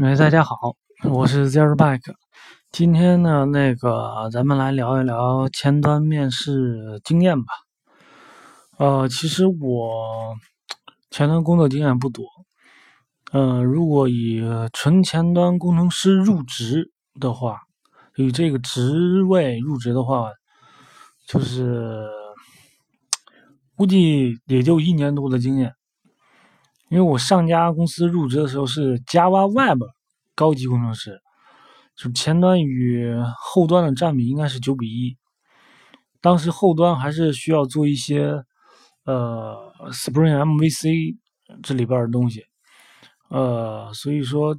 [0.00, 0.76] 哎，大家好，
[1.10, 2.00] 我是 ZeroBack，。
[2.70, 7.52] 今天呢，那个咱们来聊一聊前端面试经验吧。
[8.76, 10.36] 呃，其实我
[11.10, 12.24] 前端工作经验不多。
[13.32, 14.40] 嗯，如果以
[14.72, 17.58] 纯前端工程师入职的话，
[18.14, 20.30] 以这个职位入职的话，
[21.26, 22.06] 就是
[23.74, 25.74] 估计也就一年多的经验。
[26.90, 29.82] 因为我上家公司入职的时候是 Java Web
[30.34, 31.20] 高级工程师，
[31.96, 35.16] 就前端与后端的占比应该是九比一。
[36.20, 38.42] 当时后端还是需要做一些
[39.04, 41.16] 呃 Spring MVC
[41.62, 42.44] 这里边的东西，
[43.28, 44.56] 呃，所以说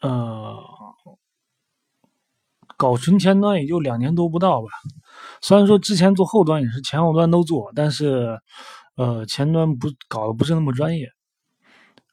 [0.00, 0.56] 呃
[2.76, 4.68] 搞纯前端也就两年多不到吧。
[5.40, 8.38] 虽然说之前做后端也是前后端都做，但是
[8.96, 11.08] 呃前端不搞的不是那么专业。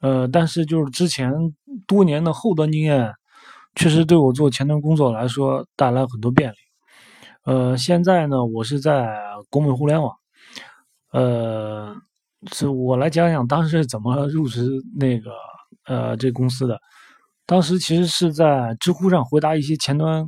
[0.02, 1.32] 呃，但是就是之前
[1.86, 3.14] 多年的后端经验，
[3.76, 6.56] 确实对我做前端工作来说带来很多便利。
[7.46, 9.16] 呃，现在呢，我是在
[9.52, 10.12] 国美互联网。
[11.12, 11.96] 呃，
[12.52, 14.68] 是我来讲讲当时是怎么入职
[14.98, 15.32] 那个
[15.86, 16.80] 呃这公司的。
[17.46, 20.26] 当时其实是在知乎上回答一些前端，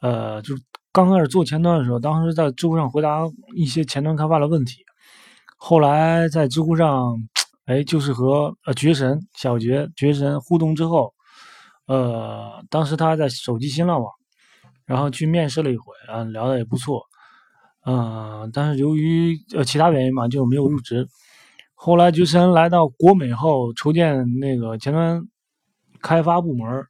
[0.00, 0.54] 呃，就
[0.90, 3.20] 刚开始做前端的时候，当时在知乎上回答
[3.54, 4.84] 一些前端开发的问题。
[5.58, 7.28] 后来在知乎上。
[7.66, 11.12] 哎，就是和呃绝神小绝绝神互动之后，
[11.86, 14.10] 呃，当时他在手机新浪网，
[14.84, 17.02] 然后去面试了一回，啊，聊的也不错，
[17.84, 21.08] 嗯，但是由于呃其他原因嘛，就没有入职。
[21.74, 25.20] 后来绝神来到国美后，筹建那个前端
[26.00, 26.84] 开发部门，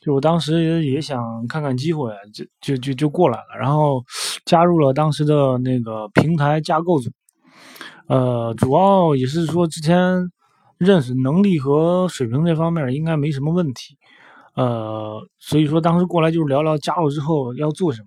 [0.00, 4.04] 就我当时也也想看看机会，就就就就过来了，然后
[4.44, 7.10] 加入了当时的那个平台架构组。
[8.08, 10.30] 呃，主要也是说之前
[10.78, 13.98] 认识能力和水平这方面应该没什么问题，
[14.54, 18.02] 呃，所以说当时过来就是聊聊加入之后要做什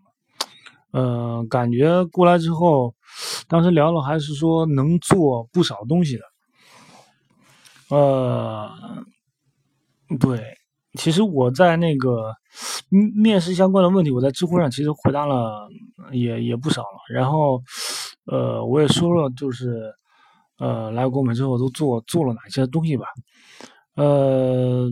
[0.91, 2.95] 么，呃，感觉过来之后，
[3.47, 6.23] 当时聊了还是说能做不少东西的，
[7.95, 8.67] 呃，
[10.19, 10.41] 对，
[10.97, 12.33] 其实我在那个
[12.89, 15.69] 面试相关的问题，我在知乎上其实回答了
[16.11, 17.61] 也也不少了，然后。
[18.25, 19.91] 呃，我也说了，就是，
[20.61, 23.05] 呃，来过国美之后都做做了哪些东西吧。
[23.95, 24.87] 呃，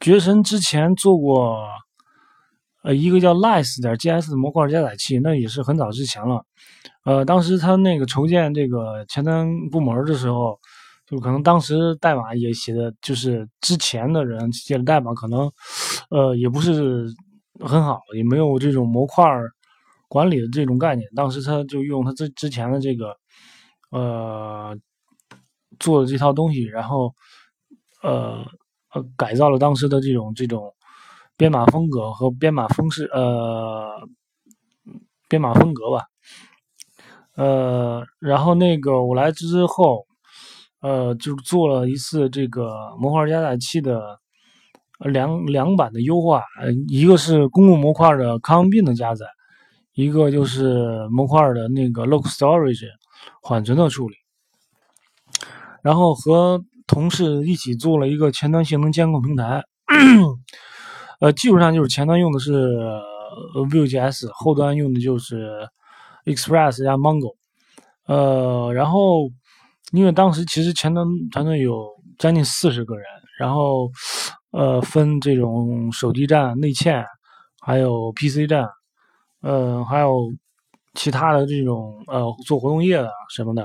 [0.00, 1.56] 绝神之前做过，
[2.82, 6.44] 呃，一个叫 Lice 点 JS 模块加载器，那也是很早之前了。
[7.04, 10.58] 呃，当时他那个筹建这个前端部门的时候，
[11.06, 15.48] 就可能当时代码也写的，就是之前的人写的代码可能，
[16.10, 17.06] 呃，也不是
[17.60, 19.24] 很好，也没有这种模块。
[20.06, 23.16] 管理的这种概念，当时他就用他之之前的这个，
[23.94, 24.76] 呃，
[25.78, 27.14] 做的这套东西，然后，
[28.02, 28.44] 呃
[28.92, 30.74] 呃，改造了当时的这种这种
[31.36, 34.08] 编码风格和编码方式，呃，
[35.28, 36.02] 编码风格吧，
[37.36, 40.04] 呃，然后那个我来之后，
[40.80, 44.18] 呃，就做了一次这个模块加载器的
[44.98, 46.42] 两两版的优化，
[46.88, 49.24] 一个是公共模块的康并的加载。
[49.96, 52.84] 一个就是模块的那个 local storage
[53.42, 54.16] 缓存的处理，
[55.82, 59.62] 然后和同事一起做了一个前端性能监控平台。
[61.20, 62.52] 呃，技术上就是前端用的是
[63.70, 65.68] Vue.js，后端用的就是
[66.24, 67.36] Express 加 Mongo。
[68.06, 69.30] 呃，然后
[69.92, 73.04] 因为当时其实前端团队有将近四十个人，
[73.38, 73.90] 然后
[74.50, 77.04] 呃分这种手机站、内嵌，
[77.60, 78.68] 还有 PC 站。
[79.40, 80.32] 呃，还有
[80.94, 83.64] 其他的这种呃做活动页的什么的，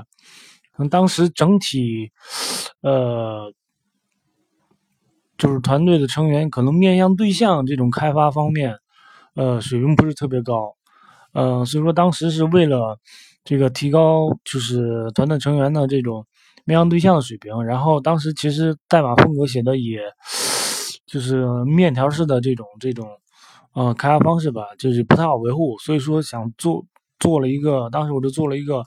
[0.72, 2.10] 可能当时整体
[2.82, 3.52] 呃
[5.38, 8.76] 就是团队的成员可能面向对象这种开发方面，
[9.34, 10.74] 呃水平不是特别高，
[11.32, 12.98] 呃所以说当时是为了
[13.44, 16.26] 这个提高就是团队成员的这种
[16.64, 20.00] 面向对象的水平，然后当时其实代码风格写的也
[21.06, 23.08] 就是面条式的这种这种。
[23.72, 26.84] 呃，开发方式吧，就是不太好维护，所以说想做
[27.20, 28.82] 做了一个，当时我就做了一个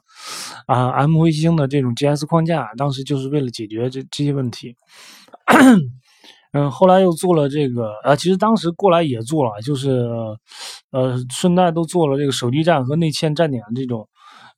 [0.67, 4.75] 啊 M V 星的这种 G S 框架，当时就是为了解决这这些问题。
[6.51, 9.89] 嗯，后来又做了这个，啊，其实当时过来也做了，就是
[10.91, 14.07] 呃，顺带都做了这个手机站和内嵌站点这种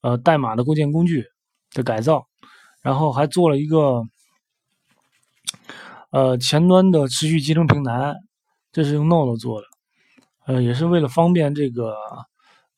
[0.01, 1.23] 呃代码的构建工具
[1.71, 2.25] 的改造，
[2.81, 4.03] 然后还做了一个
[6.09, 8.13] 呃前端的持续集成平台，
[8.73, 9.67] 这是用 Node 做的。
[10.47, 11.95] 呃，也是为了方便这个，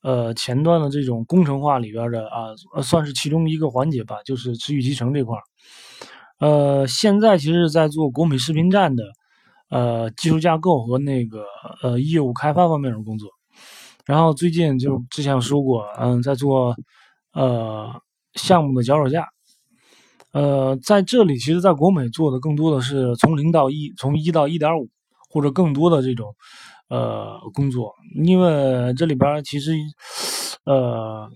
[0.08, 5.42] 呃，前端的这种工程化里边的啊，算是其中一个环节吧，就是持续集成这块儿。
[6.40, 9.04] 呃，现在其实在做国美视频站的，
[9.68, 11.44] 呃技术架构和那个
[11.82, 13.28] 呃业务开发方面的工作。
[14.06, 16.74] 然后最近就之前说过，嗯，在做
[17.34, 17.90] 呃
[18.32, 19.28] 项目的脚手架。
[20.32, 24.88] 呃，在这里，其实，在国美做的更多的是从零到一，从一到一点五，
[25.28, 26.34] 或者更多的这种
[26.88, 27.94] 呃工作，
[28.24, 29.72] 因为这里边其实
[30.64, 31.30] 呃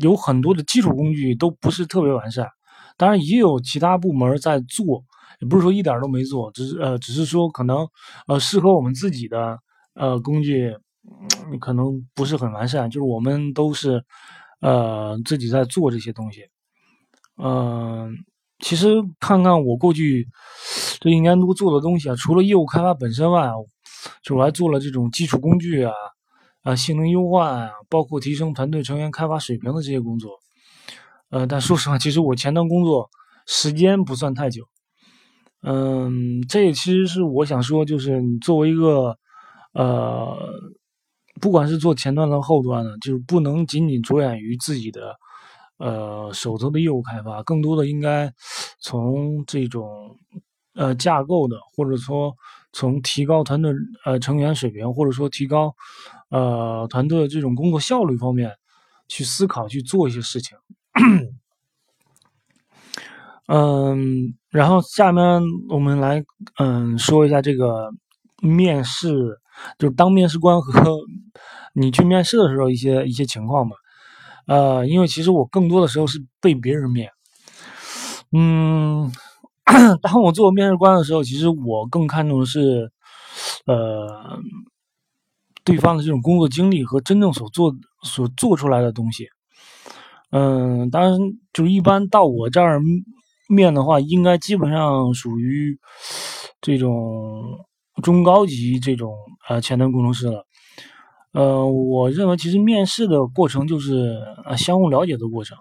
[0.00, 2.48] 有很多的基础工具都不是特别完善，
[2.96, 5.04] 当然也有其他部门在做，
[5.40, 7.86] 也不是说一点都没做，只是呃只是说可能
[8.26, 9.58] 呃适合我们自己的
[9.94, 10.76] 呃工具
[11.60, 14.02] 可能不是很完善，就是我们都是
[14.60, 16.42] 呃自己在做这些东西。
[17.36, 18.10] 嗯，
[18.60, 18.88] 其实
[19.20, 20.26] 看看我过去
[21.00, 23.50] 这一年多做的东西啊，除了业务开发本身外，
[24.22, 25.92] 就我还做了这种基础工具啊、
[26.62, 30.38] 啊性能优化啊，包括提升团队成员开发水平的这些工作。
[31.30, 33.10] 呃，但说实话，其实我前端工作
[33.46, 34.64] 时间不算太久。
[35.62, 39.16] 嗯，这也其实是我想说，就是你作为一个
[39.72, 40.36] 呃，
[41.40, 45.14] 不管是做前端的后端的，就是不能仅仅着眼于自己的。
[45.76, 48.32] 呃，手头的业务开发，更多的应该
[48.78, 50.16] 从这种
[50.74, 52.32] 呃架构的，或者说
[52.74, 53.72] 从提高团队
[54.04, 55.74] 呃成员水平，或者说提高
[56.28, 58.52] 呃团队的这种工作效率方面
[59.08, 60.58] 去思考去做一些事情。
[63.46, 66.24] 嗯，然后下面我们来
[66.58, 67.90] 嗯说一下这个
[68.42, 69.38] 面试，
[69.78, 70.98] 就是当面试官和
[71.74, 73.76] 你去面试的时候一些一些情况吧。
[74.46, 77.10] 呃，因为其实我更多的时候是被别人面，
[78.32, 79.12] 嗯，
[80.02, 82.90] 当我做面试官的时候，其实我更看重的是，
[83.66, 84.38] 呃，
[85.64, 89.28] 对方的这种工作经历和真正所做所做出来的东西。
[90.30, 91.18] 嗯，当然，
[91.52, 92.80] 就是一般到我这儿
[93.48, 95.78] 面的话，应该基本上属于
[96.60, 97.42] 这种
[98.02, 99.14] 中高级这种
[99.48, 100.44] 呃前端工程师了。
[101.32, 105.56] 呃，我认为其实面试的过程就是呃相互了解的过程。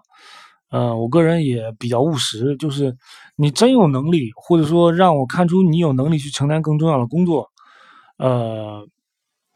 [0.73, 2.97] 呃，我个人也比较务实，就是
[3.35, 7.47] 你真有能力，或者说让我看出你有能力去承担更重要的工作，
[8.17, 8.83] 呃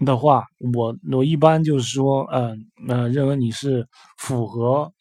[0.06, 2.56] 的话，我我一般就是说，呃
[2.88, 3.88] 呃，认为你是
[4.18, 4.94] 符合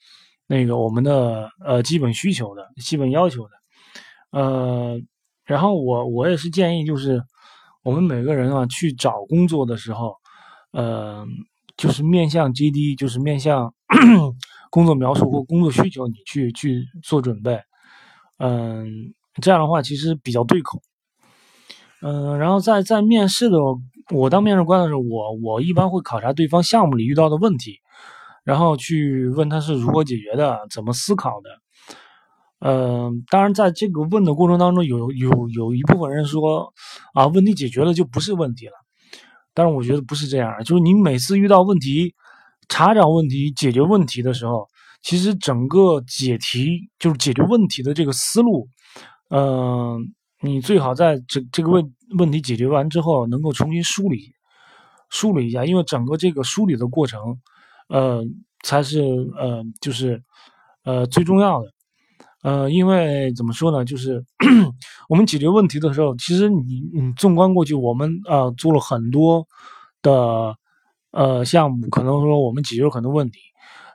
[0.47, 3.51] 那个我们的呃基本需求的基本要求的。
[4.31, 4.99] 呃，
[5.45, 7.23] 然后我我也是建议，就是
[7.83, 10.15] 我们每个人啊去找工作的时候。
[10.73, 11.27] 呃，
[11.79, 13.73] 就是面向 JD，就是面向
[14.77, 17.59] 工作描述或工作需求，你去去做准备。
[18.37, 18.85] 嗯，
[19.41, 20.83] 这样的话其实比较对口。
[22.03, 23.57] 嗯，然后在在面试的
[24.15, 27.79] 我当面试官的时候，我我一般会考察对方项目里遇到的问题，
[28.45, 31.49] 然后去问他是如何解决的，怎么思考的。
[32.61, 36.75] 嗯，当然在这个问的过程当中，有有有一部分人说
[37.15, 38.73] 啊，问题解决了就不是问题了。
[39.55, 42.15] 但是我觉得不是这样，就是你每次遇到问题、
[42.69, 44.67] 查找问题、解决问题的时候，
[45.03, 48.69] 其实整个解题就是解决问题的这个思路，
[49.31, 54.33] 嗯，你最好在这这个问问题解决完之后，能够重新梳理
[55.11, 57.39] 梳理一下，因为整个这个梳理的过程，
[57.89, 58.25] 呃，
[58.65, 59.01] 才是
[59.39, 60.23] 呃，就是
[60.85, 61.71] 呃最重要的。
[62.43, 64.25] 呃，因为怎么说呢，就是
[65.09, 69.47] 我们解决问题的时候，其实你你纵观过去，我们啊做了很多
[70.03, 70.57] 的
[71.17, 73.41] 呃项目，可能说我们解决很多问题，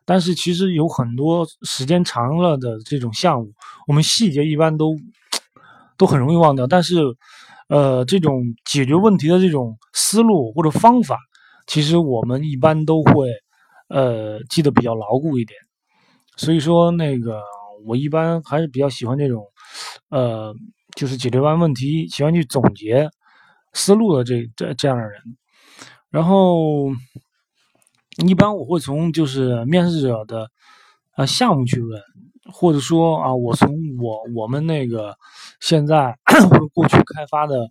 [0.04, 3.54] 但是其实有很多时间长了的这种项目，
[3.88, 4.96] 我们细节一般都
[5.98, 6.98] 都很容易忘掉，但是
[7.70, 11.18] 呃这种解决问题的这种思路或者方法，
[11.68, 13.30] 其实我们一般都会
[13.88, 15.58] 呃记得比较牢固一点，
[16.36, 17.42] 所以说那个。
[17.84, 19.44] 我一般还是比较喜欢这种，
[20.10, 20.54] 呃，
[20.96, 23.10] 就是解决完问题，喜欢去总结
[23.74, 25.20] 思路的这这这样的人。
[26.12, 26.92] 然后，
[28.28, 30.52] 一般我会从就是面试者的
[31.16, 32.02] 啊项目去问，
[32.52, 35.16] 或者说啊，我从我我们那个
[35.62, 37.70] 现在或者过去开发的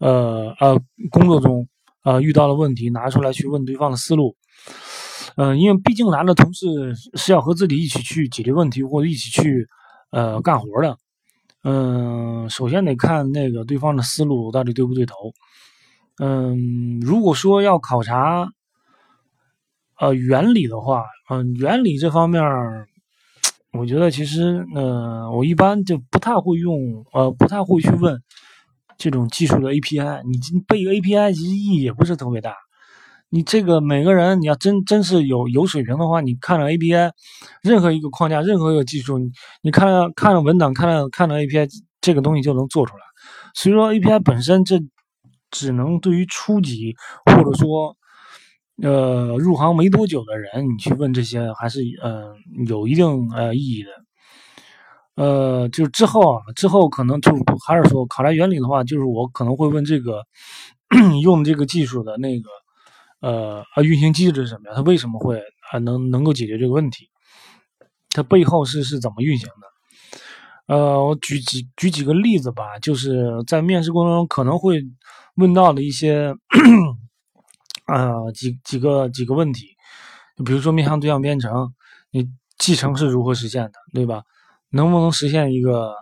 [0.00, 0.78] 呃呃
[1.10, 1.66] 工作中
[2.04, 4.36] 呃遇到的问题拿出来去问对方的思路。
[5.36, 9.66] 嗯，因为毕竟来的同事是要和自己一起去解决问题或者一起去
[10.10, 10.98] 呃干活的。
[11.64, 15.32] 嗯，首先得看那个对方的思路到底对不对头。
[16.20, 18.48] 嗯，如果说要考察
[19.98, 22.42] 呃原理的话，嗯，原理这方面，
[23.72, 28.20] 我觉得其实呃我一般就不太会用呃不太会去问
[28.96, 30.22] 这种技术的 API。
[30.24, 32.54] 你背个 API 其实意义也不是特别大。
[33.30, 37.10] 你这个每个人，你要真真是有有水平的话，你看了 API，
[37.62, 39.30] 任何一个框架，任何一个技术，你
[39.62, 41.68] 你看了看了文档，看了看了 API，
[42.00, 43.02] 这个东西就能做出来。
[43.54, 44.80] 所以说 API 本身这
[45.50, 46.94] 只能对于初级
[47.26, 47.96] 或者说
[48.82, 52.34] 呃入行没多久的人，你去问这些还是呃
[52.66, 53.90] 有一定呃意义的。
[55.16, 57.32] 呃，就是之后啊，之后可能就
[57.66, 60.24] 还是说考察原理的话，就是我可能会问这个
[61.22, 62.48] 用这个技术的那个
[63.20, 64.76] 呃啊运行机制是什么呀？
[64.76, 67.10] 它为什么会啊能能够解决这个问题？
[68.10, 70.74] 它背后是是怎么运行的？
[70.76, 74.80] 呃，我举几举几个例子吧，就是在面试过程中可能会
[75.38, 76.34] 问到了一些
[77.86, 79.68] 呃 几几个几个问题，
[80.44, 81.72] 比如说面向对象编程，
[82.10, 82.28] 你
[82.58, 84.22] 继承是如何实现的，对吧？
[84.70, 85.94] 能不能实现一个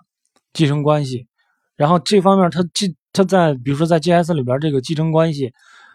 [0.52, 1.28] 继承关系？
[1.76, 5.52] 然后这方面它继它在比如说在 GS 里边这个继承关系，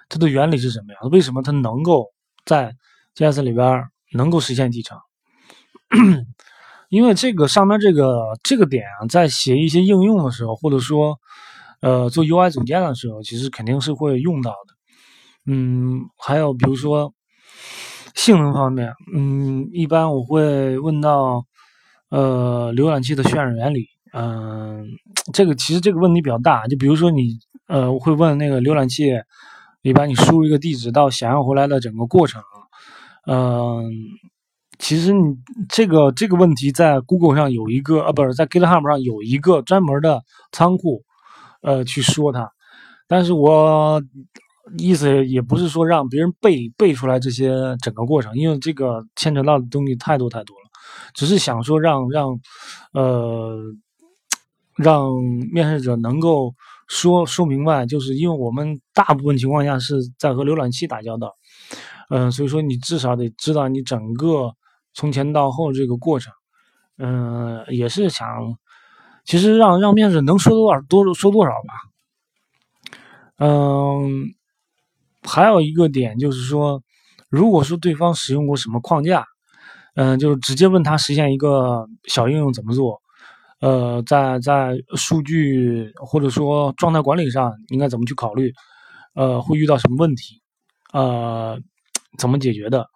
[0.08, 1.00] 它的原理是什么呀？
[1.12, 2.06] 为什么它能够
[2.46, 2.76] 在
[3.16, 3.84] GS 里边
[4.14, 4.98] 能够实现继承？
[6.90, 11.20] 因为这个上面这个这个点啊，在写一些应用的时候，或者说
[11.82, 15.52] 呃做 UI 总监的时候，其实肯定是会用到的。
[15.52, 17.14] 嗯，还有比如说
[18.16, 21.46] 性能方面，嗯，一般我会问到。
[22.14, 24.86] 呃，浏览器的渲染原理，嗯，
[25.32, 26.68] 这个其实这个问题比较大。
[26.68, 27.38] 就比如说你，
[27.70, 29.10] 呃，我会问那个浏览器
[29.82, 32.44] 里边你输入一个地址到想要回来的整个过程，
[33.28, 33.86] 嗯，
[34.78, 35.38] 其实你
[35.70, 40.22] 这个这个问题在 Google 上有一个，呃，不是在 GitHub 上有一个专门的
[40.52, 41.04] 仓库，
[41.62, 42.52] 呃，去说它。
[43.08, 44.02] 但是我
[44.78, 50.70] 意思也不是说让别人背背出来这些整个过程，因为这个牵扯到的东西太多太多了。
[51.14, 52.40] 只是想说让让，
[52.94, 53.60] 呃，
[54.76, 55.12] 让
[55.52, 56.54] 面试者能够
[56.88, 61.34] 说说明白，就是因为我们大部分情况下是在和浏览器打交道，
[62.10, 64.54] 嗯，所以说你至少得知道你整个
[64.94, 66.32] 从前到后这个过程，
[66.98, 68.28] 嗯，也是想，
[69.32, 71.74] 其实让让面试能说多少多说多少吧，
[73.38, 74.26] 嗯，
[75.24, 76.84] 还有一个点就是说，
[77.30, 79.26] 如果说对方使用过什么框架。
[79.96, 83.02] 嗯，就是直接问他实现一个小应用怎么做，
[83.60, 88.54] 呃，在在数据或者说状态管理上应该怎么去考虑，
[89.16, 90.42] 呃，会遇到什么问题，
[90.94, 91.58] 呃，
[92.18, 92.90] 怎么解决的？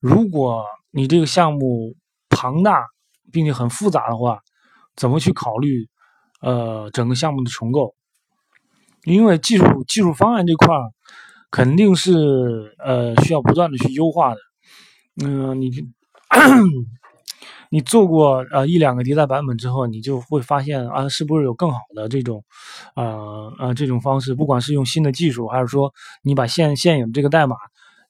[0.00, 1.96] 如果你这个项目
[2.28, 2.86] 庞大
[3.32, 4.40] 并且很复杂的话，
[4.96, 5.88] 怎么去考虑？
[6.40, 7.94] 呃，整个项目的重构，
[9.04, 10.76] 因为技术技术方案这块
[11.50, 14.40] 肯定是呃需要不断的去优化的。
[15.24, 15.70] 嗯，你。
[17.74, 22.44] 你做过呃一两个迭代版本之后，你就会发现啊，是不是有更好的这种，
[22.94, 24.34] 呃呃这种方式？
[24.34, 25.90] 不管是用新的技术，还是说
[26.22, 27.56] 你把现现有这个代码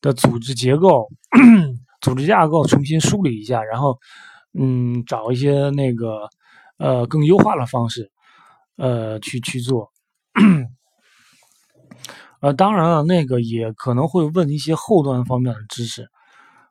[0.00, 1.08] 的组织结构、
[2.02, 3.96] 组织架构重新梳理一下，然后
[4.58, 6.28] 嗯找一些那个
[6.82, 8.10] 呃更优化的方式，
[8.76, 9.90] 呃去去做。
[12.40, 16.08] 呃，当然了，那个也可能会问一些后端方面的知识。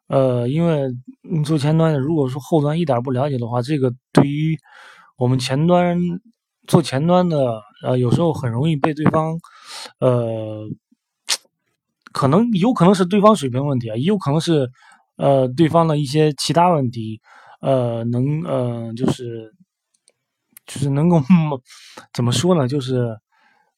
[0.08, 0.90] 呃，因为
[1.22, 4.58] 你做前端的，如果说后端一点不了解的话，这个对于
[5.16, 5.98] 我们前端
[6.68, 9.40] 做前端的，呃，有时候很容易被对方，
[10.02, 10.68] 呃，
[12.12, 14.70] 可能有可能是对方水平问题啊，也有可能是
[15.16, 17.22] 呃对方的一些其他问题，
[17.62, 19.54] 呃，能呃就是
[20.66, 21.22] 就是能够
[22.14, 22.68] 怎么说呢？
[22.68, 23.18] 就是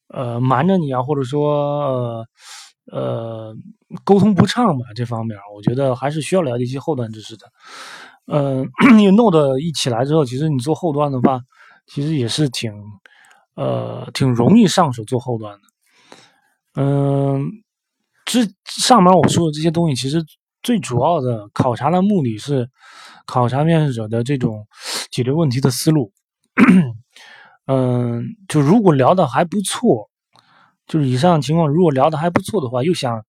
[0.08, 2.26] 呃瞒着你啊，或者说
[2.92, 3.56] 呃。
[4.04, 7.46] 沟通不畅吧，这方面我觉得还是需要了解一些后端知识的。
[8.26, 11.42] 嗯，你 Node 一起来之后，其实你做后端的话，
[11.86, 12.74] 其实也是挺
[13.54, 16.82] 呃挺容易上手做后端的。
[16.82, 17.52] 嗯，
[18.26, 20.26] 这上面我说的这些东西，其实
[20.64, 22.68] 最主要的考察的目的是
[23.28, 24.66] 考察面试者的这种
[25.12, 26.12] 解决问题的思路。
[27.68, 30.10] 嗯，就如果聊的还不错，
[30.88, 33.24] 就是以上情况，如果聊的还不错的话，又想。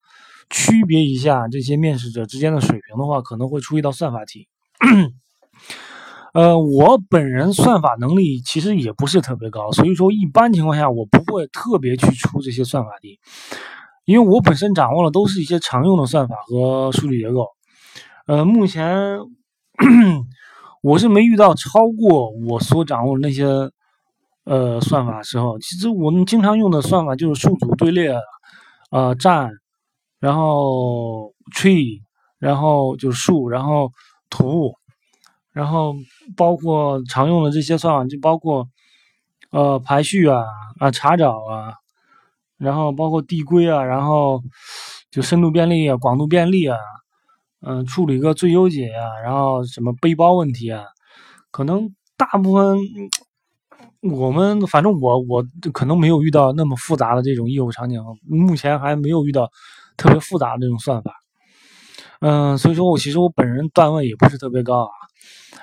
[0.50, 4.46] 区别一下这些面试者之间的水平的话，可能会出一道算法题。
[6.34, 13.18] 呃，我本人算法能力其实也不是特别高，所以说一般情况下我不会特别去出这些算法题，
[14.04, 17.48] 因为我本身掌握的都是一些常用的算法和数据结构。
[18.26, 19.18] 呃，目前
[20.84, 23.44] 我是没遇到超过我所掌握的那些
[24.44, 25.58] 呃算法时候。
[25.58, 28.14] 其实我们经常用的算法就是数组、队列、
[28.90, 29.50] 呃站。
[30.20, 32.00] 然后 tree，
[32.38, 33.92] 然后就是树，然后
[34.30, 34.72] 图，
[35.52, 35.94] 然后
[36.34, 38.66] 包括常用的这些算法，就包括
[39.50, 40.42] 呃排序啊
[40.78, 41.74] 啊查找啊，
[42.56, 44.42] 然后包括递归啊，然后
[45.10, 46.78] 就深度便利啊广度便利啊，
[47.66, 50.84] 嗯处理个最优解啊，然后什么背包问题啊，
[51.50, 52.78] 可能大部分
[54.02, 59.50] 我们反正我我可能没有遇到那么复杂的这种业务场景，目前还没有遇到
[59.96, 61.12] 特别复杂的这种算法。
[62.20, 64.92] 嗯，所以说我其实我本人段位也不是特别高啊。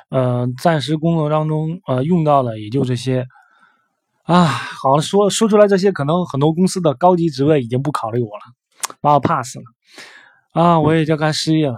[0.09, 3.25] 呃，暂时工作当中呃用到的也就这些。
[4.23, 8.43] 啊，好了，说说出来这些，可能很多公司的高级职位已经不考虑我了，
[9.01, 9.63] 把我 pass 了。
[10.51, 11.77] 啊，我也就该失业了。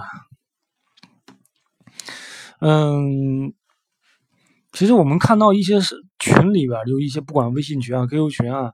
[2.59, 3.53] 嗯。
[4.75, 8.73] 其实我们看到一些是群里边，就一些不管微信群啊、QQ 群啊，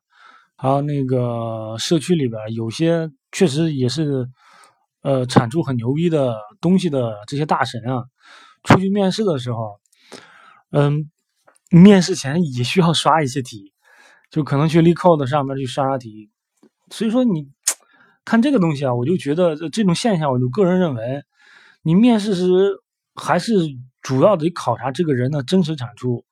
[0.56, 4.29] 还有那个社区里边，有些确实也是，
[5.01, 8.06] 呃，产出很牛逼的东西的这些大神啊，
[8.63, 9.82] 出去面试的时候，
[10.72, 11.12] 嗯，
[11.70, 13.74] 面试前也需要刷一些题，
[14.32, 16.29] 就可能去 LeetCode 上面去刷刷题。
[16.89, 17.50] 所以说你
[18.29, 21.24] 看这个东西啊，我就觉得这种现象，我就个人认为，
[21.83, 22.45] 你面试时
[23.15, 23.53] 还是。
[24.01, 26.24] 主要得考察这个人的真实产出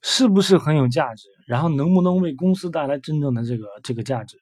[0.00, 4.36] 是不是很有价值，然后能不能为公司带来真正的这个这个价值。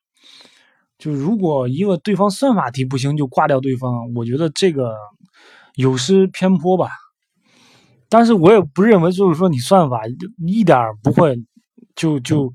[0.99, 4.94] 就如果一个对方算法题不行就挂掉对方，我觉得这个
[5.76, 6.90] 有失偏颇吧。
[8.11, 10.02] 但是我也不认为就是说你算法
[10.46, 11.42] 一点不会
[11.94, 12.52] 就就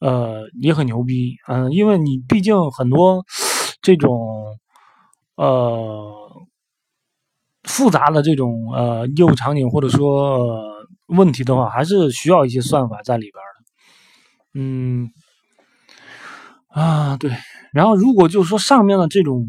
[0.00, 3.24] 呃也很牛逼，嗯，因为你毕竟很多
[3.82, 4.58] 这种
[5.36, 6.16] 呃。
[7.64, 10.58] 复杂的这种呃业务场景或者说
[11.08, 14.60] 问题的话，还是需要一些算法在里边的。
[14.60, 15.10] 嗯，
[16.68, 17.30] 啊对，
[17.70, 19.46] 然后如果就是说上面的这种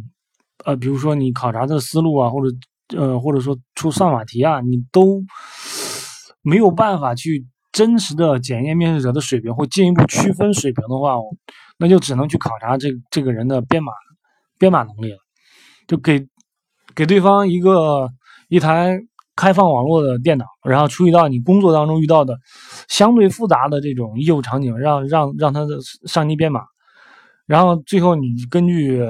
[0.66, 2.54] 呃，比如说你考察的思路啊，或者
[2.98, 5.24] 呃或者说出算法题啊，你都
[6.42, 11.16] 没有办法去真实的检验面试者的水平或进一步区分水平的话，
[11.78, 13.94] 那就只能去考察这这个人的编码
[14.62, 15.18] 编码能力了，
[15.88, 16.26] 就给。
[16.94, 18.10] 给对方一个
[18.50, 19.00] 一台
[19.34, 22.38] 开放网络的电脑，然后处理到你工作当中遇到的
[22.90, 26.60] 相对复杂的这种业务场景，让让让他的上级编码，
[27.46, 29.02] 然后最后你根据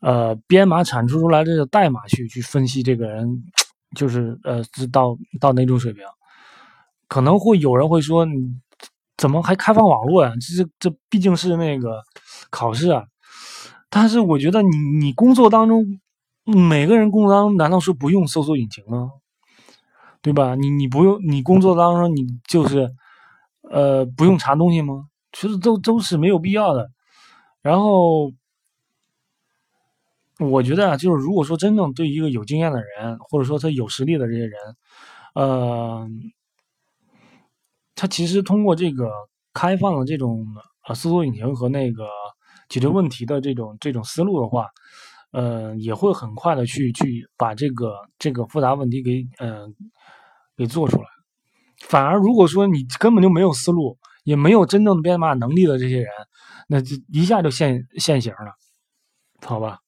[0.00, 3.26] 呃编码产出出来这个代码去去分析这个人，
[3.96, 6.04] 就是呃到到哪种水平，
[7.08, 8.34] 可能会有人会说你
[9.16, 10.32] 怎么还开放网络呀？
[10.42, 12.02] 这这这毕竟是那个
[12.50, 13.02] 考试啊，
[13.90, 16.00] 但是我觉得你你工作当中。
[16.50, 19.12] 每个人工作当中难道是不用搜索引擎吗？
[20.22, 20.54] 对吧？
[20.54, 22.90] 你你不用，你工作当中你就是，
[23.70, 25.10] 呃，不用查东西吗？
[25.30, 26.90] 其实都都是没有必要的。
[27.60, 28.32] 然后，
[30.38, 34.54] 我觉得啊，就是如果说真正对一个有经验的人，或者说他有实力的这些人，
[35.34, 36.08] 呃，
[37.94, 39.10] 他其实通过这个
[39.52, 40.46] 开放的这种
[40.88, 42.08] 呃搜索引擎和那个
[42.68, 44.66] 解决问题的这种这种思路的话。
[45.30, 49.74] 呃，也会很快的去去把这个这个复杂问题给嗯
[50.56, 51.04] 给做出来。
[51.82, 56.06] 反而如果说你根本就没有思路，也没有真正的编码能力的这些人，
[56.66, 58.54] 那就一下就现现形了，
[59.46, 59.80] 好吧？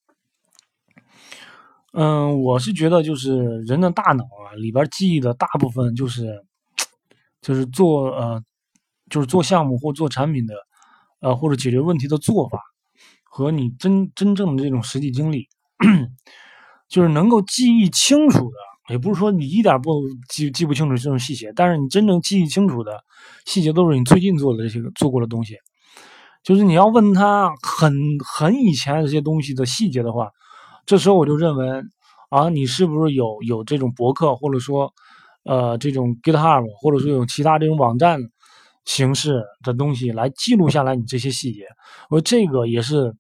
[1.95, 6.45] 嗯，我是觉得就是人的大脑啊里边记忆的大部分就是
[7.41, 8.45] 就是做呃
[9.09, 10.55] 就是做项目或做产品的
[11.21, 12.61] 呃或者解决问题的做法。
[13.33, 15.47] 和你真真正的这种实际经历，
[16.91, 18.57] 就是能够记忆清楚的，
[18.89, 22.99] 也不是说你一点不记记不清楚这种细节，但是你真正记忆清楚的
[23.47, 25.55] 细节都是你最近做的这些做过的东西。
[26.43, 30.31] 就是你要问他很很以前这些东西的细节的话，
[30.85, 31.83] 这时候我就认为
[32.31, 34.93] 啊，你是不是有有这种博客，或者说
[35.45, 38.19] 呃这种 GitHub，或者说有其他这种网站
[38.85, 41.67] 形式的东西来记录下来你这些细节。
[42.09, 43.15] 我这个也是。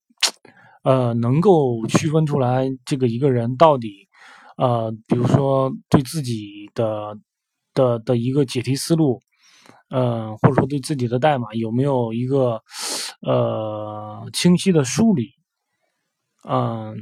[0.82, 4.08] 呃，能够区分出来这个一个人到底，
[4.56, 7.14] 呃，比如说对自己的
[7.74, 9.20] 的的一个解题思路，
[9.90, 12.62] 呃，或者说对自己的代码有没有一个
[13.20, 15.34] 呃清晰的梳理，
[16.48, 16.96] 嗯，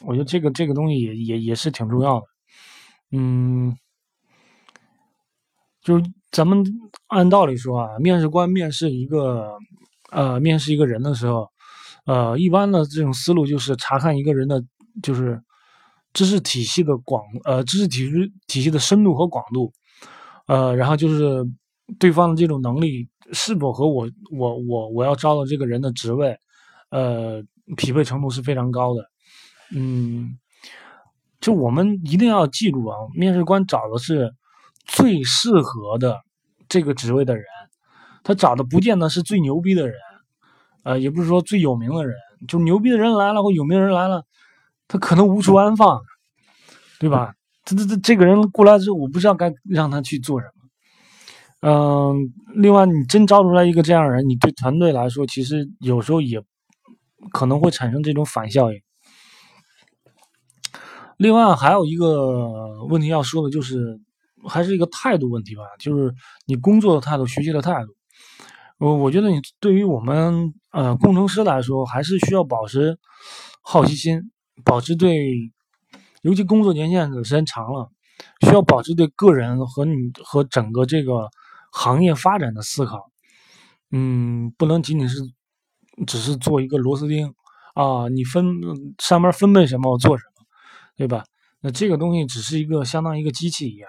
[0.00, 2.26] 我觉得这个这个东西也也也是挺重要的，
[3.12, 3.76] 嗯，
[5.80, 6.64] 就是咱们
[7.08, 9.56] 按道理说啊，面试官面试一个
[10.10, 11.48] 呃面试一个人的时候。
[12.06, 14.64] 呃，一般的这种思路就是查看一个人的，
[15.02, 15.40] 就是
[16.14, 19.70] 知识体系的广，呃，知识体系体系的深度和广度，
[20.46, 21.46] 呃，然后就是
[21.98, 26.34] 对方的这种能力是否和我我我我要招的这个人的职位，
[26.90, 27.44] 呃，
[27.76, 29.04] 匹配程度是非常高的。
[29.76, 30.38] 嗯，
[31.38, 34.32] 就我们一定要记住啊，面试官找的是
[34.90, 36.20] 最适合的
[36.68, 37.44] 这个职位的人，
[38.24, 39.96] 他找的不见得是最牛逼的人。
[40.82, 42.16] 呃，也不是说最有名的人，
[42.48, 44.24] 就牛逼的人来了或有名人来了，
[44.88, 46.00] 他可能无处安放，
[46.98, 47.34] 对吧？
[47.64, 51.70] 这这这这个人过来之后，我不知道该让他去做什么。
[51.70, 56.42] 嗯，另外，你真招出来一个这样的人，你对团队来说，其实有时候也
[57.30, 58.80] 可能会产生这种反效应。
[61.18, 64.00] 另外，还有一个问题要说的，就是
[64.48, 66.14] 还是一个态度问题吧，就是
[66.46, 67.94] 你工作的态度、学习的态度。
[68.78, 72.98] 我我觉得，你对于我们呃工程师来说，还是需要保持
[73.62, 74.30] 好奇心，
[74.64, 75.34] 保持对，
[76.22, 77.90] 尤其工作年限的时间长了，
[78.46, 81.28] 需要保持对个人和你和整个这个。
[81.72, 83.12] 行业发展的思考，
[83.92, 85.18] 嗯，不能仅仅是
[86.04, 87.32] 只是做一个螺丝钉
[87.74, 88.44] 啊，你分
[88.98, 90.44] 上面分配什么我做什么，
[90.96, 91.22] 对吧？
[91.60, 93.88] 那这个东西只是一个相当于一个机器一样。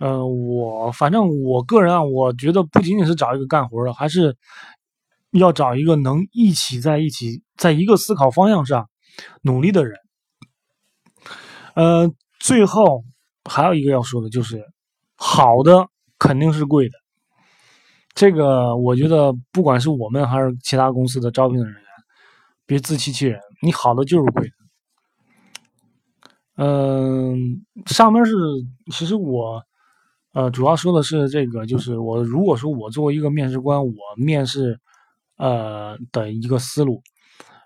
[0.00, 4.36] 呃，我反正我个人啊，我觉得不仅仅是找一个干活的，还是
[5.30, 8.88] 要找一个能一起在一起，在一个思考方向上
[9.42, 9.96] 努力的人。
[11.74, 12.10] 呃，
[12.40, 13.04] 最后
[13.48, 14.64] 还有一个要说的就是
[15.14, 15.86] 好的。
[16.22, 16.94] 肯定是贵的，
[18.12, 21.82] 这个我觉得不管是我们还是其他公司的招聘人员，
[22.66, 24.52] 别自欺欺人，你好的就是贵的。
[26.56, 28.34] 嗯，上面是
[28.92, 29.62] 其实我
[30.32, 34.78] 呃主要说的是这个，就是我如果说我作为一个面试官，我面试
[35.36, 37.02] 呃的一个思路，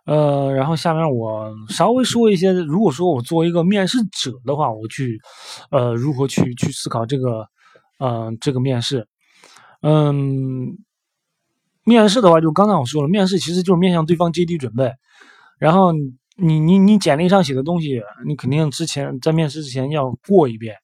[0.06, 5.18] 呃，然后下面我稍微说一些，如果说我作为一个面试者的话，我去
[5.70, 7.46] 呃如何去去思考这个。
[8.00, 9.06] 嗯，这个面试，
[9.80, 10.76] 嗯，
[11.84, 14.92] 面试的话，就刚才我说了，面试其实就是面向对方阶梯准备。
[15.60, 15.92] 然后
[16.36, 20.74] 你你你简历上写的东西，你肯定之前在面试之前要过一遍。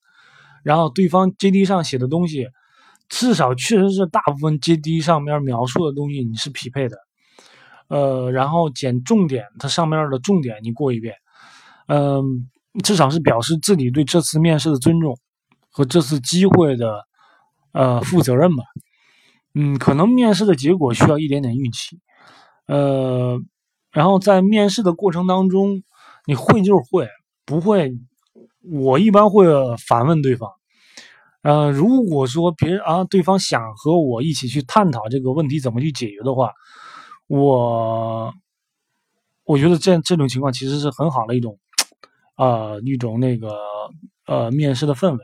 [0.63, 2.49] 然后对方 JD 上写的东西，
[3.09, 6.97] 至少确实是大部分 JD 上面描述的东西你是匹配的。
[7.89, 11.15] 呃，然后捡重点，它上面的重点你过一遍。
[11.87, 12.49] 嗯，
[12.85, 15.17] 至少是表示自己对这次面试的尊重。
[15.73, 17.05] 和这次机会的
[17.71, 18.65] 呃负责任吧，
[19.55, 22.01] 嗯，可能面试的结果需要一点点运气，
[22.67, 23.41] 呃，
[23.93, 25.85] 然后在面试的过程当中，
[26.27, 27.09] 你会就是会，
[27.47, 27.93] 不会，
[28.63, 29.47] 我一般会
[29.89, 30.51] 反问对方，
[31.43, 36.53] 呃，如果说别人啊，对方想和我一起去探讨这个问题怎么去解决的话，
[37.27, 38.33] 我
[39.45, 41.59] 我觉得这这种情况其实是很好的一种
[42.35, 43.57] 啊一种那个
[44.27, 45.19] 呃面试的氛围。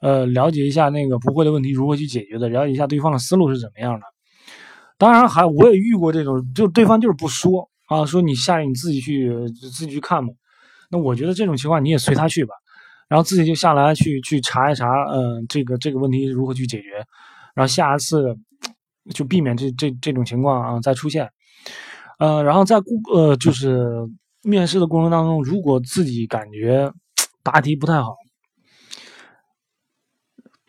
[0.00, 4.04] 呃，了解一下那个不会的问题如何去解决的，了解一下对方的思路是怎么样的。
[4.98, 10.32] 当然，还我也遇过这种，就对方就是不说啊，说你下去你自己去自己去看吧。
[10.94, 12.54] 那我觉得这种情况你也随他去吧，
[13.08, 17.04] 然后自己就下来去去查一查，嗯，这个这个问题如何去解决，
[17.52, 18.32] 然后下一次
[19.12, 21.28] 就避免这这这种情况啊再出现。
[22.20, 23.88] 呃，然后在顾呃就是
[24.42, 26.92] 面试的过程当中，如果自己感觉
[27.42, 28.14] 答题不太好。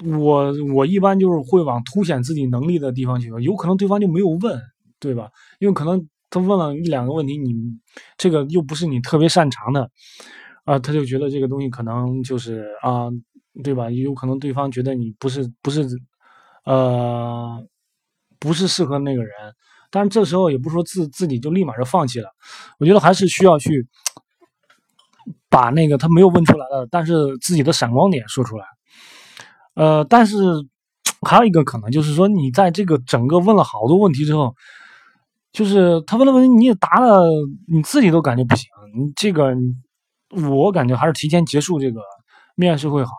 [0.03, 4.59] 我我一般就是会往凸显自己能力的地方去，有可能对方就没有问，
[4.99, 5.29] 对吧？
[5.59, 7.53] 因为可能他问了一两个问题，你
[8.17, 9.89] 这个又不是你特别擅长的，
[10.65, 13.07] 啊，他就觉得这个东西可能就是啊，
[13.63, 13.89] 对吧？
[13.89, 15.87] 有可能对方觉得你不是不是，
[16.65, 17.65] 呃，
[18.39, 19.31] 不是适合那个人，
[19.91, 22.29] 但是这时候也不说自自己就立马就放弃了，
[22.79, 23.87] 我觉得还是需要去
[25.49, 28.65] 把那个他没有问出来的，但是自己的闪光点说出来。
[29.75, 30.37] 呃，但是
[31.21, 34.55] 还有一个可能，就是说你在这个整个问了好多问题之后，
[35.55, 37.25] 就是他问的问题你也答了，
[37.69, 38.67] 你自己都感觉不行。
[38.93, 39.55] 你这个，
[40.51, 42.01] 我感觉还是提前结束这个
[42.55, 43.11] 面试会好，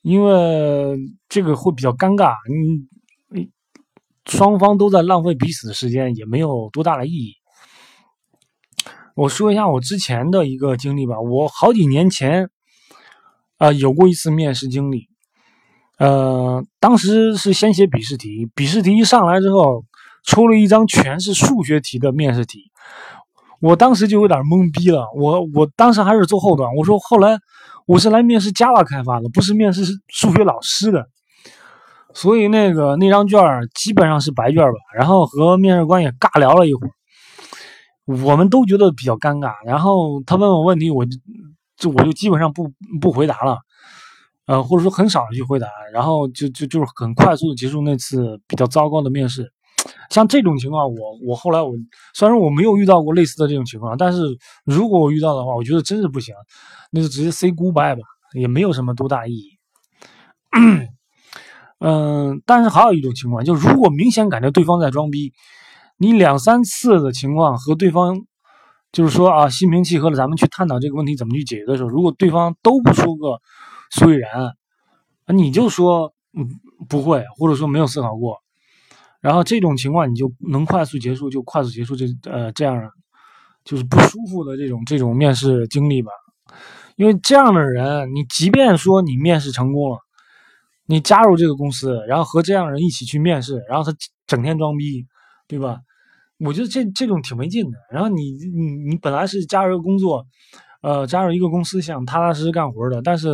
[0.00, 3.50] 因为这个会比较尴尬，你你
[4.26, 7.34] 双方都在浪费彼此的时间，也没有多大的意义。
[9.14, 12.50] 我说一下我之前的一个经历吧，我好几年前
[13.58, 15.06] 啊有过一次面试经历。
[15.98, 19.84] 呃，当时是先写笔试题，笔试题一上来之后，
[20.24, 22.70] 抽了一张全是数学题的面试题，
[23.60, 25.08] 我当时就有点懵逼了。
[25.16, 27.38] 我我当时还是做后端，我说后来
[27.86, 31.06] 我是来面试 Java 开发的，不是面试数学老师的，
[32.14, 33.40] 所以那个那张卷
[33.74, 34.78] 基本上是白卷吧。
[34.96, 36.92] 然后和面试官也尬聊了一会儿，
[38.24, 39.52] 我们都觉得比较尴尬。
[39.64, 41.18] 然后他问我问题，我就
[41.76, 43.58] 就我就基本上不不回答了。
[44.46, 49.52] 呃，或者说很少去回答，然后就就就是很快速的结束那次比较糟糕的面试。
[50.10, 51.72] 像这种情况，我我后来我
[52.14, 54.18] 虽然我没有遇到过类似的这种情况，但是
[54.64, 56.34] 如果我遇到的话，我觉得真是不行，
[56.90, 58.02] 那就直接 say goodbye 吧，
[58.34, 59.58] 也没有什么多大意义。
[61.80, 65.32] 嗯，但是还有一种情况，就如果明显感觉对方在装逼，
[65.98, 68.20] 你两三次的情况和对方
[68.92, 73.38] 就是说啊心平气和的，咱们去探讨这个问题怎么去解决的时候，如果对方都不说个。
[73.94, 74.54] 所以然，
[75.26, 76.48] 你就说嗯
[76.88, 78.38] 不会，或者说没有思考过，
[79.22, 82.90] 然后这种情况你就能快速结束，就快速结束这呃这样
[83.64, 86.10] 就是不舒服的这种这种面试经历吧。
[86.96, 89.98] 因为这样的人，你即便说你面试成功了，
[90.86, 95.06] 你加入这个公司，然后和这样人一起去面试，然后他整天装逼，
[95.48, 95.78] 对吧？
[96.44, 97.78] 我觉得这这种挺没劲的。
[97.90, 100.26] 然后你你你本来是加入工作，
[100.82, 103.28] 呃，加入一个公司想踏踏实实干活的，但是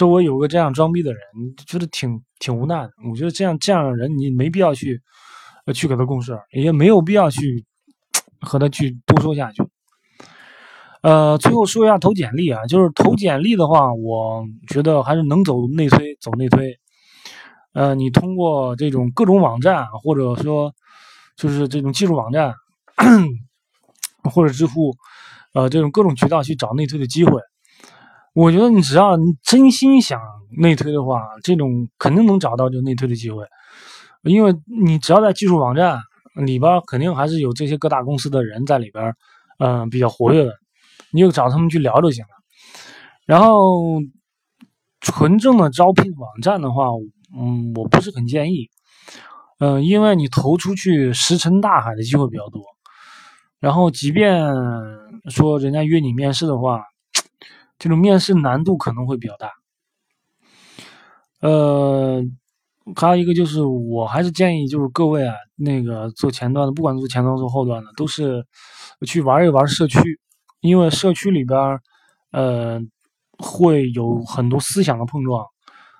[0.00, 1.20] 周围有个这样装逼的人，
[1.66, 2.90] 觉得挺挺无奈的。
[3.10, 4.98] 我觉得这样这样的人，你没必要去
[5.74, 7.66] 去给他共事，也没有必要去
[8.40, 9.62] 和他去多说下去。
[11.02, 16.78] 呃，最后说一下投简历啊，就是投简历的话，我觉得还是能走内推，走内推。
[17.74, 20.72] 呃，你通过这种各种网站，或者说。
[21.36, 22.54] 就是这种技术网站，
[24.30, 24.94] 或者知乎，
[25.54, 27.40] 呃，这种各种渠道去找内推的机会。
[28.32, 30.20] 我觉得你只要你真心想
[30.58, 33.44] 内推的话，这种肯定能找到就内推的机会。
[34.22, 35.98] 因为你只要在技术网站
[36.44, 39.14] 里边，肯定还是有这些各大公司的人在里边，
[39.58, 40.52] 嗯，比较活跃的，
[41.12, 42.30] 你就找他们去聊就行了。
[43.26, 44.00] 然后，
[45.00, 46.84] 纯正的招聘网站的话，
[47.36, 48.68] 嗯，我不是很建议。
[49.58, 52.62] 嗯，因为你投出去石沉大海的机会比较多，
[53.58, 54.42] 然后即便
[55.30, 56.82] 说人家约你面试的话，
[57.80, 59.50] 这种面试难度可能会比较大。
[61.40, 62.22] 呃，
[62.94, 68.44] 还有一个就是，我还是建议就是各位啊，那个做前端的，不管做前端做后端的，都是
[69.06, 69.98] 去玩一玩社区，
[70.60, 71.58] 因为社区里边
[72.32, 72.78] 呃，
[73.38, 75.46] 会有很多思想的碰撞。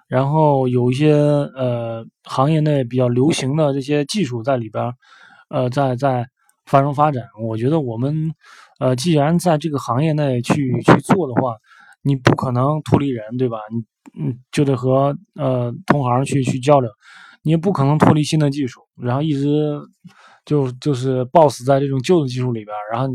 [0.06, 4.92] 然后有一些呃行业内比较流行的这些技术在里边，
[5.48, 6.26] 呃，在在
[6.66, 7.24] 发生发展。
[7.42, 8.34] 我觉得我们
[8.80, 11.54] 呃，既然在这个行业内去去做的话，
[12.02, 13.58] 你不可能脱离人，对吧？
[13.70, 13.84] 你
[14.20, 16.90] 嗯，就得和呃同行去去交流，
[17.42, 19.78] 你也不可能脱离新的技术，然后一直
[20.44, 22.74] 就就是抱死在这种旧的技术里边。
[22.90, 23.14] 然后你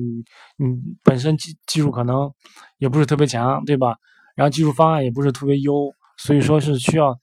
[0.57, 2.31] 你本身技技术可能
[2.77, 3.95] 也不是特别强，对吧？
[4.35, 5.91] 然后技术方案也不是特别优。
[6.17, 7.13] 所以说是需要，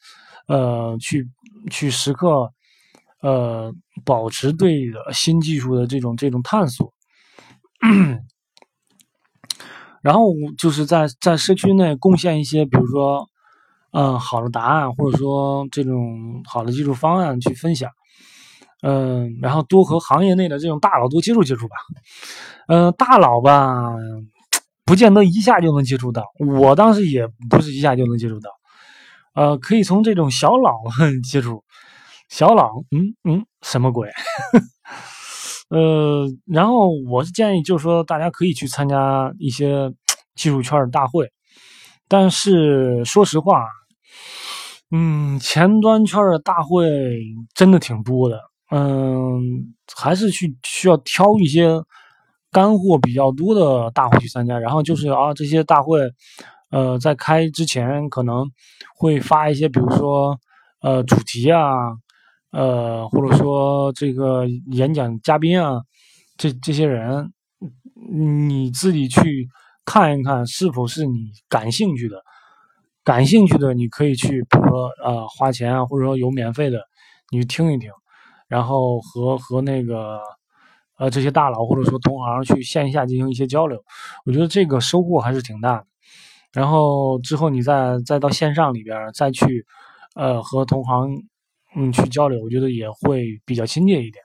[0.48, 1.26] 呃，去
[1.70, 2.52] 去时刻，
[3.22, 3.72] 呃，
[4.04, 4.82] 保持对
[5.14, 6.92] 新技术的这种这种探索，
[10.02, 13.28] 然后就是在在社区内贡献一些，比如说，
[13.92, 17.90] 嗯，好的答案，或者说这种好的技术方案去分享，
[18.82, 21.76] 嗯，然后多和行业内的这种大佬多接触接触吧，
[22.68, 23.80] 嗯，大佬吧，
[24.84, 26.24] 不见得一下就能接触到，
[26.60, 28.50] 我当时也不是一下就能接触到。
[29.34, 30.82] 呃，可以从这种小佬
[31.24, 31.64] 接触，
[32.28, 34.10] 小佬，嗯嗯，什么鬼？
[35.72, 39.90] 呃，然后我是建议，就是说大家可以去参加一些
[40.34, 41.30] 技术圈的大会，
[42.08, 43.64] 但是说实话，
[44.90, 46.86] 嗯，前端圈的大会
[47.54, 48.38] 真的挺多的，
[48.70, 49.40] 嗯，
[49.96, 51.80] 还是去需要挑一些
[52.50, 56.00] 干货比较多的大会去参加，然后就是啊，这些大会。
[56.70, 58.50] 呃，在开之前可能
[58.96, 60.38] 会发一些，比如说
[60.80, 61.70] 呃主题啊，
[62.52, 65.80] 呃或者说这个演讲嘉宾啊，
[66.36, 67.32] 这这些人
[68.12, 69.48] 你自己去
[69.84, 72.22] 看一看是否是你感兴趣的，
[73.04, 76.80] 感兴趣的你可以去，比如说呃花钱啊，或者说有免费的，
[77.30, 77.90] 你去听一听，
[78.48, 80.20] 然后和和那个
[80.98, 83.82] 呃这些大佬或者说同行去线下进行一些交流，
[84.26, 85.86] 我觉得这个收获还是挺大的。
[86.52, 89.64] 然后之后你再再到线上里边再去，
[90.14, 91.08] 呃和同行
[91.76, 94.22] 嗯去交流，我觉得也会比较亲切一点。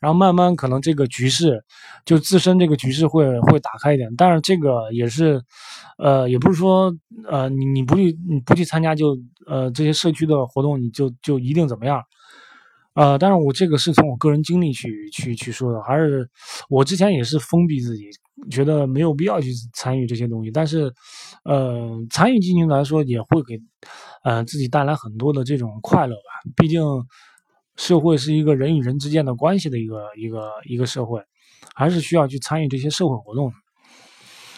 [0.00, 1.62] 然后慢慢可能这个局势
[2.04, 4.08] 就自身这个局势会会打开一点。
[4.16, 5.42] 但是这个也是，
[5.98, 6.94] 呃也不是说
[7.28, 12.02] 呃你你不去你不去参加就呃这些社区的活动你就就一定怎么样。
[12.94, 16.30] 呃，但是我这个是从我个人经历去去去说的，还是
[16.70, 18.08] 我之前也是封闭自己，
[18.52, 20.50] 觉得没有必要去参与这些东西。
[20.52, 20.92] 但是，
[21.44, 23.58] 呃，参与进去来说，也会给
[24.22, 26.33] 呃自己带来很多的这种快乐吧。
[26.56, 26.82] 毕竟，
[27.76, 31.22] 社会是一个人与人之间的关系的一个一个一个社会，
[31.74, 33.52] 还是需要去参与这些社会活动。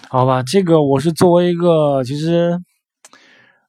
[0.09, 2.59] 好吧，这个我是作为一个其实。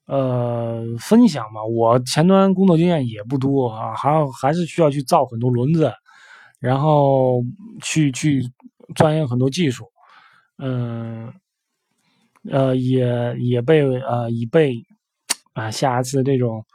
[0.09, 5.91] 呃，分享嘛，我前端工作经验也不多啊，还要还是需要去造很多轮子，
[6.61, 7.41] 然后
[7.81, 8.41] 去去
[8.95, 9.83] 钻研很多技术，
[10.59, 11.29] 嗯，
[12.49, 14.75] 呃，也也被呃以被
[15.51, 16.65] 啊下一次这种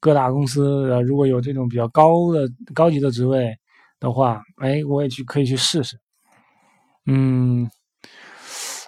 [0.00, 3.54] 各大公司呃如果有这种比较高的高级的职位
[4.00, 6.00] 的话，哎，我也去可以去试试，
[7.06, 7.70] 嗯，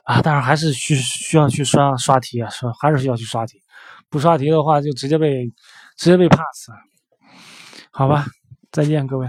[0.04, 3.60] 啊，但是还是需需要去刷刷题啊，刷还是需要去刷题。
[4.08, 5.46] 不刷题的话，就直接被
[5.96, 6.70] 直接被 pass。
[7.90, 8.24] 好吧，
[8.70, 9.26] 再见各位。